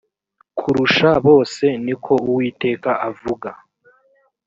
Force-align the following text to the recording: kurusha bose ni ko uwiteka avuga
kurusha 0.57 1.09
bose 1.27 1.65
ni 1.85 1.95
ko 2.03 2.13
uwiteka 2.27 2.91
avuga 3.09 3.49